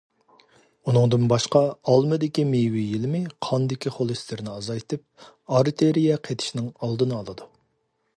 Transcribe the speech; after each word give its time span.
ئۇنىڭدىن 0.91 1.25
باشقا 1.33 1.59
ئالمىدىكى 1.91 2.45
مېۋە 2.53 2.81
يېلىمى 2.93 3.21
قاندىكى 3.47 3.93
خولېستېرىننى 3.97 4.55
ئازايتىپ، 4.55 5.27
ئارتېرىيە 5.59 6.17
قېتىشنىڭ 6.29 6.73
ئالدىنى 6.81 7.17
ئالىدۇ. 7.19 7.49